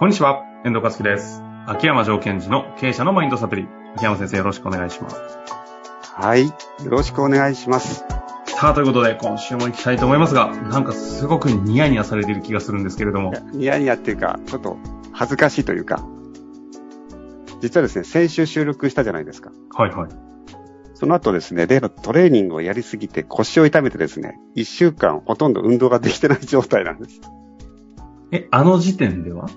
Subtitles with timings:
[0.00, 1.42] こんにちは、遠藤和樹です。
[1.66, 3.68] 秋山条件時の経営者のマインドサプリ。
[3.96, 5.20] 秋山先生よろしくお願いします。
[6.14, 6.46] はい。
[6.46, 6.54] よ
[6.86, 8.06] ろしくお願いします。
[8.46, 13.34] さあ、ということで、今週も行きたいと思いますが、なんかすごくニヤニヤされている気がするんですけれども。
[13.52, 14.78] ニヤニヤっていうか、ちょっと
[15.12, 16.02] 恥ずかしいというか、
[17.60, 19.52] 実はですね、先週収録したじゃないですか。
[19.74, 20.10] はいはい。
[20.94, 27.20] その後ですね、例のトレーニングをやりすぎて腰を痛めてですね、一週間ほとんど運動ができてない状態なんです。
[28.32, 29.50] え、あの時点では？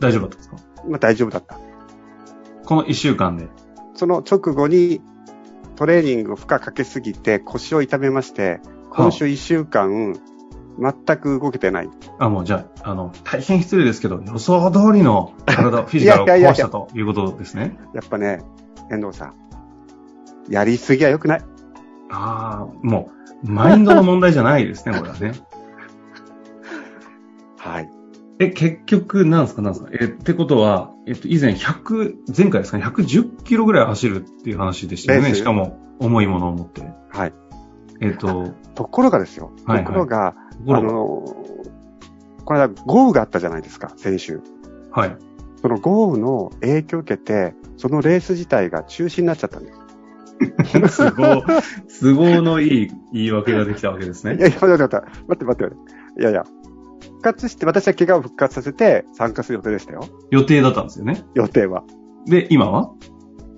[0.00, 0.56] 大丈夫だったんですか？
[0.88, 1.58] まあ大丈夫だった。
[2.66, 3.48] この一週間で。
[3.94, 5.00] その直後に
[5.76, 10.14] トレーニングを負荷かけすぎて腰を痛めまして、今週一週間、
[10.78, 11.90] 全く動けてない。
[12.18, 17.76] あ、もうじゃあ、あの、大変失礼ですけど、予想通りの体、 フィジカルを壊したということですね。
[17.94, 18.40] やっぱね、
[18.90, 19.34] 遠藤さん、
[20.48, 21.42] やりすぎは良くない。
[22.10, 23.10] ああ、も
[23.44, 25.32] う、マインドの問題じゃないですね、これはね。
[27.58, 27.90] はい。
[28.38, 29.90] え、結局、なんですか、なんですか？
[29.92, 35.34] え、ってことは、えっと、以前100、前回ですかね、110キロぐらい走るっていう話でしたよね。
[35.34, 36.82] しかも、重いものを持って。
[37.10, 37.32] はい。
[38.00, 39.52] えっと、ところがですよ。
[39.64, 40.34] はいはいところが、
[40.68, 41.24] あの、
[42.44, 44.40] この間豪雨があったじゃないですか、先週。
[44.90, 45.16] はい。
[45.62, 49.78] その豪雨の影響を受けて、そのレース自体が中止になっちゃったんです。
[50.96, 51.42] すごい、
[52.00, 54.36] 都合のいい言い訳ができたわけですね。
[54.36, 54.96] いやいや、待って待って、
[55.28, 56.20] 待って待って。
[56.20, 56.53] いやいや、復
[57.24, 60.02] 活して、私は怪我を復活させて参加する予定でしたよ。
[60.30, 61.24] 予定だったんですよね。
[61.34, 61.82] 予定は。
[62.26, 62.92] で、今は？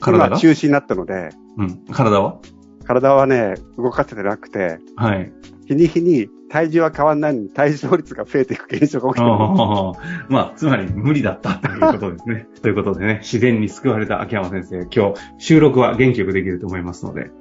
[0.00, 0.26] 体が？
[0.28, 1.84] 今中止になったので、うん。
[1.92, 2.38] 体は？
[2.84, 5.32] 体はね、動かせてなくて、はい。
[5.66, 9.32] 日に日に体重は変わんないのに体重率が増えていく現象が起きてる。
[9.32, 9.92] ああ
[10.28, 12.46] まあ、つまり無理だったということですね。
[12.62, 17.32] ということでね、自然に救われた秋山先生、今日収録は元気よくできると思いますので、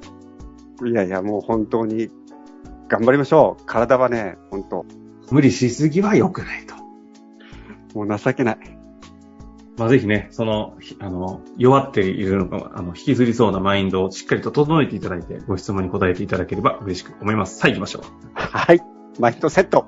[0.85, 2.09] いやいや、もう本当に
[2.87, 3.63] 頑張りましょう。
[3.65, 4.85] 体はね、本当
[5.31, 6.75] 無理しすぎは良くないと。
[7.97, 8.57] もう情けない。
[9.77, 17.57] まあ、ぜひね、その、ひあの、弱っているのか、あの、引きずりそうなマインドをしっかりと整えていただいて、ご質問に答えていただければ嬉しく思います。
[17.57, 18.03] さあ行きましょう。
[18.35, 18.81] はい。
[19.19, 19.85] マインドセット。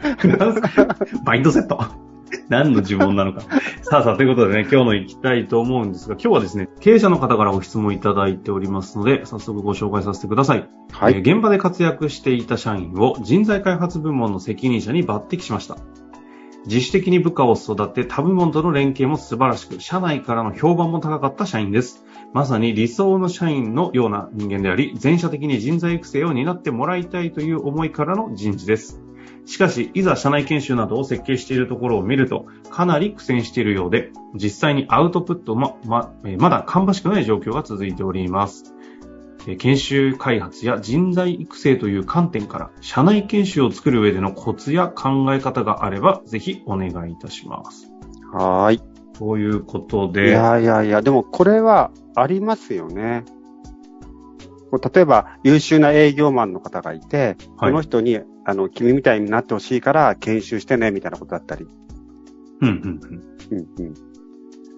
[1.24, 2.11] マインドセット。
[2.48, 3.42] 何の呪文なのか。
[3.82, 10.68] さあさあ、ということでね、今日の行きたいと思うんですが、今日はですね、経営者の方からご質問いただいておりますので、早速ご紹介させてください。
[10.92, 11.14] はい。
[11.14, 15.76] えー現場で活躍していた社員を人材開発部門の責任者に抜擢しました。
[16.66, 22.04] 自主的に部下を育て、他部門との連携も素晴らしく、社内からの評判も高かった社員です。
[22.32, 29.02] まさに理想の社員のような人間であり、全社的に人材育成を担ってもらいたいという思いからの人事です。
[29.44, 38.74] しかし、いざ社内研修などを設計しているところを見ると、かなり苦戦しているようで、実際にアウトプットもまえーまだ芳しくない状況が続いております。
[39.46, 47.90] えー研修開発や人材育成という観点から、社内研修を作る上でのコツや考え方があれば、ぜひお願いいたします。
[48.32, 48.82] はーい。
[49.18, 53.24] ということいで、やいやいや、でもこれはありますよね。
[54.72, 61.66] こう例えば、優秀な営業マンの方がいて、はいこの人に、あの、君みたいになってほしいから研修してね、みたいなことだったり。
[62.62, 63.22] うんうんうん。
[63.50, 63.94] うんうん。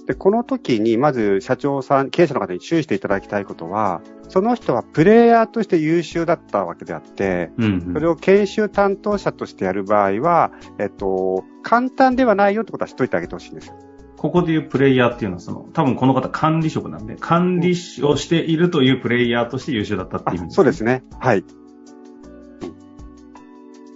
[0.07, 10.51] で、この時に、まず社長さん、経営者の方に注意していただきたいことは、その人はプレイヤーとして優秀だったわけであって、うんうんそれを研修担当者としてやる場合は、
[10.81, 13.79] えっと、簡単ではないよってことは知っといてあげてほしいんですよ。
[14.25, 21.05] ここでいうプレイヤーっていうのは、その、多分この方管理職なんで、管理をしているというプレイヤーとして優秀だったっていう意味そうですね。
[21.21, 21.45] はい。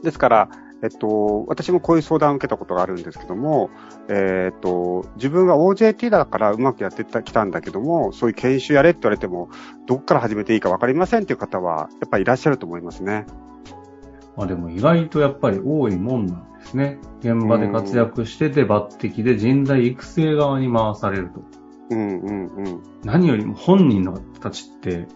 [0.02, 0.50] ですから、
[0.82, 3.70] えっと、私もこういう相談を受けたことがあるんですけども、
[4.10, 9.48] えっと、自分が OJT だからうまくやってきたんだけども、そういう研修やれって言われても、
[9.86, 13.24] どっから始めていいかわかりませんっていう方は、やっぱりいらっしゃると思いますね。
[14.38, 17.00] まあでも意外とやっぱり多いもんなんですね。
[17.18, 21.42] 現場で活躍してて抜擢で人材育成側に回されると。
[21.90, 22.82] うんうんうん。
[23.02, 25.08] 何よりも本人のたちって、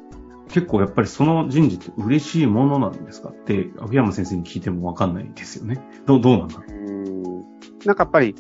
[0.49, 5.79] 結構やっぱりその人事って嬉しいものなんですかって、秋山先生に聞いてもわかんないですよね。
[6.05, 7.23] どう、どうなんだろうん
[7.85, 8.35] なんかやっぱり、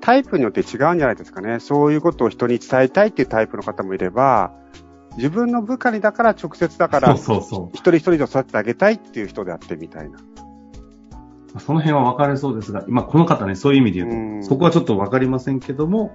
[0.00, 1.60] タイプによって違うんじゃないですかね。
[1.60, 4.52] そういうことを人に伝えたいっていうタイプの方もいれば、
[5.16, 10.18] 自分の部下にだから直接だからう。、そうそうそ一人一人と育ててあげたいっていう人であってみたいな。
[10.18, 11.60] う。
[11.60, 16.14] その辺は分かれそうですが、まあこの方ね、そういう意味で言うと、うんそこはちょっと分かりませんけども、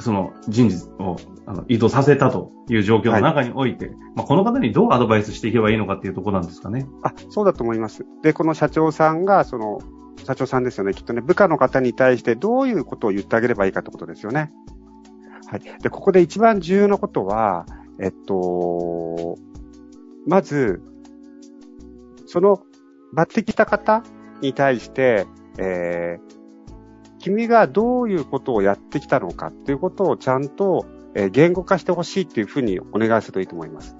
[0.00, 6.86] その人事をあの移動させたという状況の中において、まあこの方にどうアドバイスしていけばいいのかっていうところなんですかね。
[7.02, 8.04] あ、そうだと思います。
[8.22, 9.78] で、この社長さんが、その、
[10.24, 10.94] 社長さんですよね。
[10.94, 14.52] きっとね、部下の方に対してどういうことを言ってあげればいいかってことですよね。
[15.50, 15.82] はい。
[15.82, 17.66] で、ここで一番重要なことは、
[18.00, 19.34] えっと、
[20.26, 20.80] まず、
[22.26, 22.62] その
[23.16, 24.04] 抜擢した方
[24.40, 25.26] に対して、
[25.58, 30.86] えー、君がどういうことをやってきたのかっていうことをちゃんと、
[31.16, 33.96] えー、言語化してほしいっていうふうにお願いするといいと思います。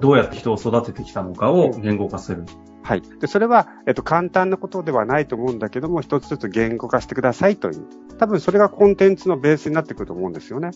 [0.00, 2.46] どうやって人を育ててきたのかを言語化する。
[2.82, 3.02] はい。
[3.20, 7.84] で、それは、えっと、簡単なことではないと思うんだけども、一つずつ言語化してくださいという。
[8.18, 10.70] 多分それがコンテンツのベースになってくると思うんですよね。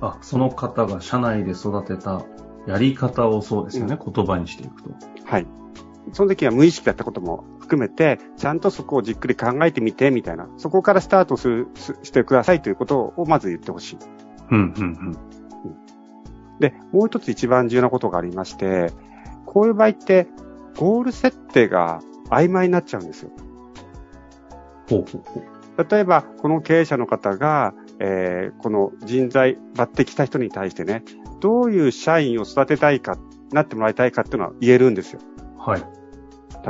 [0.00, 2.24] あ、その方が社内で育てた
[2.66, 4.90] やり方をそうですよね、うん、言葉にしていくと。
[5.24, 5.46] はい。
[6.12, 10.48] その時は無意識だったことも含めて、ちゃんとそこをじっくり考えてみて、みたいな。
[10.56, 11.68] そこからスタートする、
[12.02, 13.98] してくださいということをまず言ってほしい。
[14.50, 15.18] うん、うん、うん。
[16.60, 18.92] で、もう一つ一番重要なことがありまして、
[19.44, 20.28] こういう場合って、
[20.78, 23.30] ゴール設定が曖昧になっちゃうんですよ。
[24.88, 25.86] ほうほうほう。
[25.90, 31.02] 例えば、この経営者の方が、えー、この人材抜擢した人に対してね、
[31.40, 33.18] どういう社員を育てたいか、
[33.52, 35.20] なってもらいたいかっていうのは言えるんですよ。
[35.58, 35.80] はい。
[35.80, 35.86] 例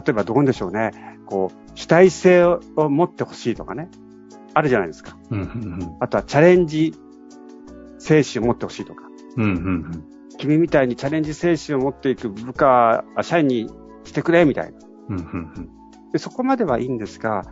[0.08, 0.93] えばどうでしょうね。
[1.26, 3.90] こう、主体性を持ってほしいとかね。
[4.55, 5.16] あるじゃないですか。
[5.31, 6.94] うんうんうん、あとはチャレンジ
[7.99, 9.05] 精神を持ってほしいとか。
[9.37, 10.05] うんうんうん、
[10.38, 13.70] 君みたいにチャレンジ精神を持っていく部下、社員に
[14.08, 14.78] してくれ、みたいな。
[15.10, 15.70] うんうんうん、
[16.12, 17.44] でそこまではいいんですが、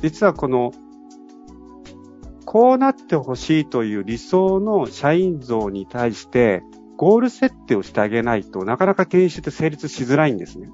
[0.00, 0.72] 実はこの、
[2.44, 6.62] こうなってほしいという理想の社員像に対して、
[6.96, 10.70] ゴール設定をしてあげないとなかなか研修って成立しづらいんですね。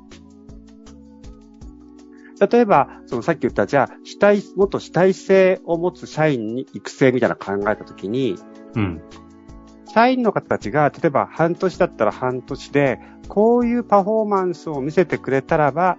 [2.50, 8.36] 例えば、そのさっき言った、じゃあ、主体、もっと主体性を持つ社員に育成みたいな考えたときに、
[8.74, 9.02] うん。
[9.94, 12.98] 社員の方たちが、例えば半年だったら半年で、
[13.28, 15.98] こういうパフォーマンスを見せてくれたらば、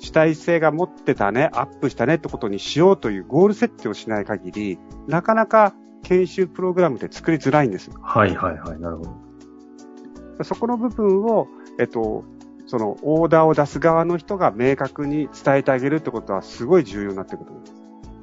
[0.00, 8.00] 主体性が持ってたね、アップしたねってことにしようというゴール設定をしない限り、なかなか研修プログラムで作りづらいんですよ。
[8.00, 10.44] はいはいはい、なるほど。
[10.44, 11.46] そこの部分を、
[11.78, 12.24] えっと、
[12.66, 17.74] そのオーダーを出す側の人が明確に伝えてあげるってことはすごい重要になってくると思います。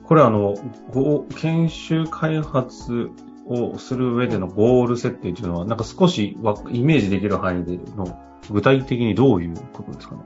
[0.06, 0.56] これあの、
[1.36, 3.12] 研修開発
[3.45, 6.38] をする上でのゴール設定というのは、なんか少し
[6.72, 8.19] イメージできる範囲での
[8.50, 10.22] 具体的にどういうことですかね？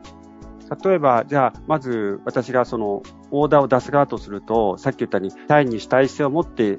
[0.84, 6.78] 例えば、じゃあ、まず私がそのオーダーを出す側とすると、さっき言ったように、社員に主体性を持って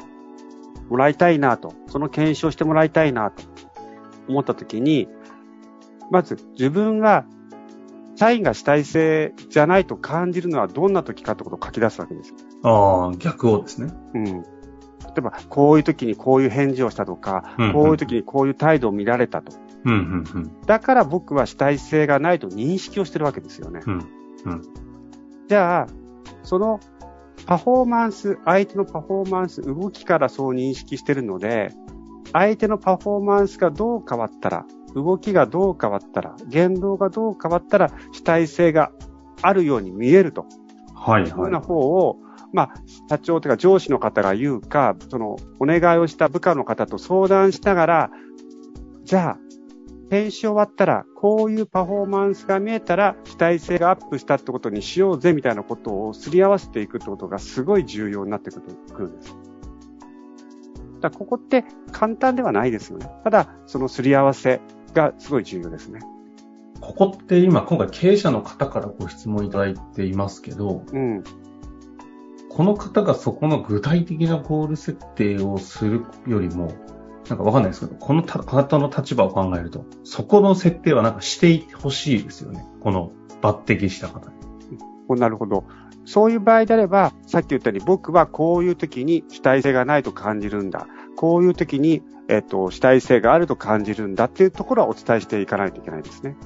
[0.90, 3.42] もらいたいなと、その検証してもらいたいなと
[4.28, 5.08] 思ったときに、
[6.10, 7.24] まず自分が
[8.16, 13.92] 社員が主体性じゃないと感じるのはどんな時かってことを書き出すわけですああ、逆をですね。
[14.14, 14.44] うん。
[15.08, 19.56] 例えば、こういう時にこういう返事をしたとか、うんうん、こういう時にこういう態度を見られたと。
[19.84, 23.80] うんうんうん、だから僕は主体性がないと認識をしてるわけですよね。
[23.86, 23.94] うん
[24.44, 24.62] うん、
[25.48, 25.86] じゃあ、
[26.42, 26.80] その
[27.46, 31.72] パフォーマンス、相手のパフォーマンス、動きからそう認識してるので、
[32.32, 38.92] 相手のパフォーマンスがどう変わったら、動きがどう変わったら、言動がどう変わったら主体性が
[39.42, 40.46] あるように見えると。
[40.94, 41.30] はい、はい。
[41.30, 42.18] いううな方を、
[42.52, 42.74] まあ、
[43.08, 48.10] 社長というか上司の方が言うか、その、お願いをした部下の方と相談しながら、
[49.04, 49.38] じゃあ、
[50.10, 58.62] 編集終わったら、こういうパフォーマンスが見えたら、主体性がアップしたってことにしようぜ、みたいなことをすり合わせていくってことがすごい重要になってく
[59.02, 59.36] るんです。
[61.00, 63.10] だここって簡単ではないですよね。
[63.24, 64.60] ただ、そのすり合わせ
[64.94, 66.00] がすごい重要ですね。
[66.80, 71.22] ここって今、今回経営者の方からご質問いただいていますけど、うん、
[72.58, 76.72] この方がそこの具体的なゴール設定をするよりも、
[77.28, 82.66] なんかわかんないですけど、この方の立場を考えると、そこの設定はなんかしていってほしいですよね。
[82.80, 83.12] この
[83.42, 84.28] 抜擢した方
[85.08, 85.20] に。
[85.20, 85.66] なるほど。
[86.04, 90.88] そういう場合であれば、さっき言ったように僕はこういう時に主体性がないと感じるんだ。
[91.14, 96.36] こういう時にえっと、主体性があると感じるんだっていうところはお伝えしていかないといけないですね。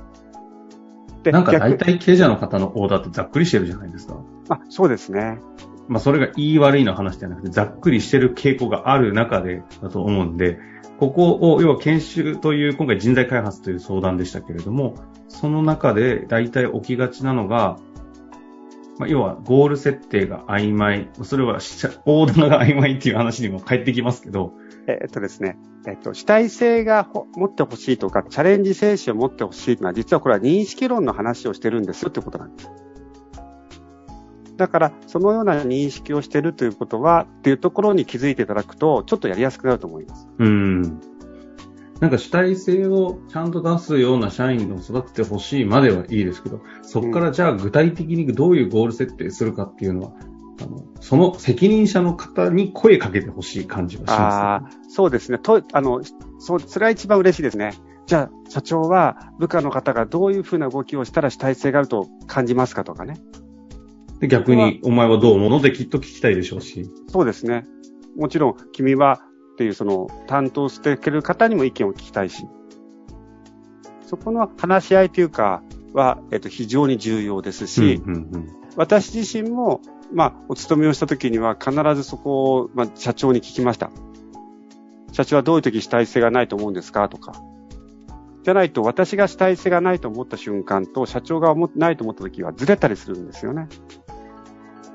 [1.23, 4.21] で、なんか大体経営者の方のオーダーってざっくりしてるじゃないですか。
[4.51, 5.41] あ、そうですね。
[5.89, 10.59] まあ、それが言い悪いの話じゃなくて、ざっくりしてる傾向がある中でだと思うんで、
[10.99, 14.95] ここを、要は研修という、今回人材開発という相談でしたけれども、
[15.29, 17.79] その中で大体起きがちなのが、
[18.99, 21.55] まあ、要はゴール設定が曖昧、それは
[22.07, 24.53] オーダーが曖昧っていう話にも返ってきますけど、
[24.87, 32.71] えっとですね、えっと、主体性が持ってほしいとか、チャレンジ精神を持ってほしいというのは、実はこれは認識論の話をしてるんですよってことなんです。
[34.57, 40.29] だから、そのような認識をしているということは、っていうところに気づいていただくと、ちょっとやりやすくなると思います。
[40.39, 41.01] うん。
[42.01, 50.13] なんか主体性をちゃんと出すような社員を育ててほしいまではいいですけど、そこからじゃあ具体的にどういうゴール設定するかっていうのは、
[50.61, 55.39] あの、その責任者の方に声かけてほしい感じがします、ね、ああ、そうですね。
[55.39, 56.03] と、あの、
[56.39, 57.73] そう、それは一番嬉しいですね。
[58.07, 63.15] じゃあ、社長は部下の方がどういうふうな動きをしたら主体性があると感じますかとかね。
[64.23, 65.61] で逆に、お前はどう思うの？
[65.61, 66.89] できっと聞きたいでしょうし。
[67.09, 67.67] そうですね。
[68.17, 69.21] もちろん、君は
[69.55, 72.47] っていうその担当してくれる方にも意見を聞きたいし、
[74.07, 79.81] そこの話し合いというかは、えっと、非常に重要ですし、うんうんうん、私自身も、
[80.13, 83.91] まあ、お勤めをした時には必ずそこを、まあ、社長に聞きました。
[85.11, 87.09] 社長はどういう時主体性がないと思うんですか？
[87.09, 87.35] とか。
[88.45, 93.69] じゃないと、私が主体性がないと思った瞬間と、社長がないと思った時はずれたりするんですよね。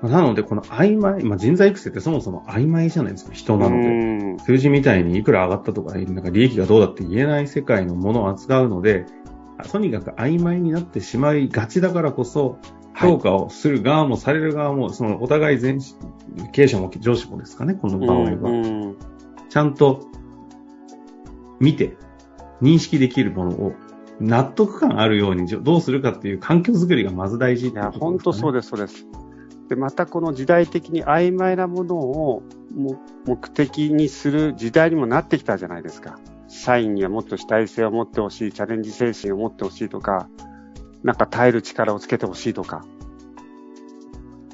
[0.03, 4.43] なので、この曖昧、まあ、人材育成ってそもそも曖昧じゃないですか、人なので。
[4.43, 9.05] 数字みたいにいくら上がったとか、なんか利益がどうだって言えない世界のものを扱うので、
[9.71, 12.59] とにかく曖昧になってしまいがちだからこそ、
[12.95, 15.79] 評価をする側もされる側も、そのお互い全
[16.51, 18.93] 経営者も上司もですかね、この場合は。
[19.49, 20.05] ちゃんと
[21.59, 21.97] 見て、
[22.61, 23.73] 認識できるものを
[24.19, 29.07] 納得感あるようにどうするかっていう環境づくりがまず大事、ね、いや、本当そうです、そうです。
[29.69, 32.43] で、またこの時代的に曖昧なものを
[33.25, 36.19] 目的にする時代にもなってきたじゃないですか。
[36.47, 40.29] 社員にはもっと主体性を持ってほしい、チャレンジ精神を持ってほしいとか、
[41.03, 42.85] なんか耐える力をつけてほしいとか。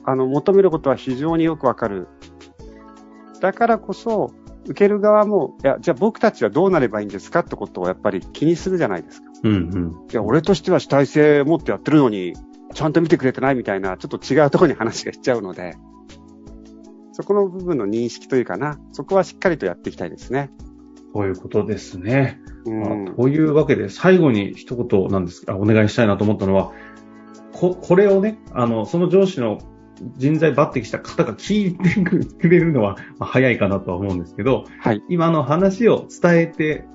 [0.03, 2.07] あの、求めることは非常によくわかる。
[3.39, 4.31] だからこそ、
[4.65, 9.27] 受ける側も、いや、じゃあ僕たちはどうなればいいんですかってことをやっぱり気にするじゃないですか。
[9.43, 10.07] うんうん。
[10.11, 12.33] いや、俺としては主体性を持ってやってるのに、
[12.73, 15.75] ちゃんと見てくれてないみたいな、ちょっと違うところに話がしちゃうので、
[17.13, 20.51] そこの部分の認識というかな、そこはしっかりとやっていきたいですね。
[21.13, 22.39] そういうことですね。
[22.65, 26.71] うん、というわけで、最後に一言なんですが、お願いしたいなと思ったのは、
[27.51, 29.59] こ、これをね、あの、その上司の
[30.17, 36.85] 人材抜擢した方が聞いてくれるのは、まあ、早いかなとは思うんですけど、はい、今の話を伝えて、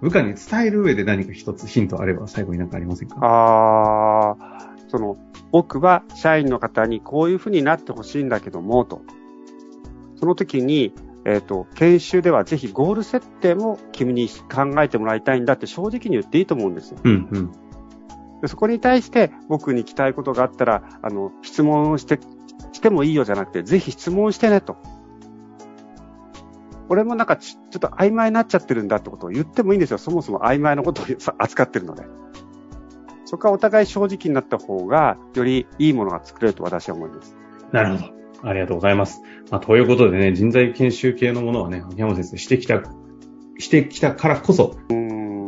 [0.00, 3.16] 部下に伝える上で何か一つヒントあれば最後に何かありませんか？
[3.20, 4.57] ああ、
[4.88, 5.16] その、
[5.52, 9.02] 僕は社員の方にこういうふうになってほしいんだけども、と。
[10.16, 10.92] その時に、
[11.24, 16.98] えっ、ー、と、研修ではぜひゴール設定も君に考えてもらいたいんだって正直に言っていいと思うんですよ。
[17.04, 17.52] うんうん、
[18.40, 22.18] でそこに対して僕に聞きたいことがあったら、あの、質問をして、
[22.72, 24.76] してもいいよじゃなくて、ぜひ質問してねと。
[26.88, 29.98] 俺もなんかちょっと曖昧になっちゃってるんだってことを言ってもいいんですよ。
[29.98, 31.04] そもそも曖昧なことを
[31.38, 32.04] 扱ってるので。
[33.28, 37.36] そこはお互い正直になった方が、よりいいものが作れると私は思います。
[37.72, 38.14] なるほど。
[38.42, 39.20] ありがとうございます。
[39.50, 42.80] まあ、ということでね、人材研修系のものはね、秋山先生してきた、
[43.58, 44.76] してきたからこそ、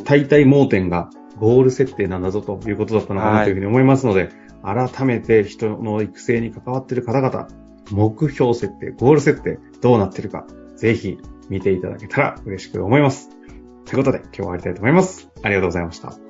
[0.05, 1.09] 大体盲点が
[1.39, 4.29] ゴール設定なんだぞということだったのかなというふうに思いますので、
[4.63, 7.49] はい、改めて人の育成に関わっている方々、
[7.91, 10.45] 目標設定、ゴール設定、どうなっているか、
[10.77, 11.17] ぜひ
[11.49, 13.31] 見ていただけたら嬉しく思います。
[13.87, 15.31] ということで、今日は終わりたいと思います。
[15.43, 16.30] ありがとうございました。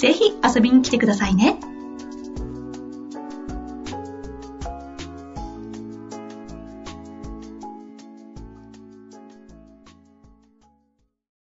[0.00, 1.60] ぜひ遊びに来てくださいね。